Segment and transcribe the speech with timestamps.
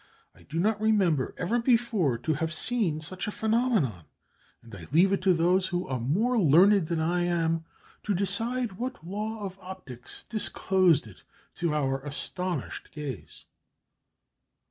[0.33, 4.05] I do not remember ever before to have seen such a phenomenon,
[4.63, 7.65] and I leave it to those who are more learned than I am
[8.05, 11.21] to decide what law of optics disclosed it
[11.57, 13.45] to our astonished gaze."